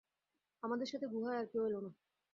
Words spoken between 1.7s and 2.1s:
না।